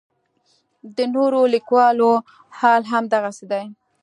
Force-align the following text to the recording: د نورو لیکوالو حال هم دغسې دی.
د 0.95 0.97
نورو 1.15 1.41
لیکوالو 1.53 2.11
حال 2.57 2.81
هم 2.91 3.03
دغسې 3.13 3.45
دی. 3.51 3.63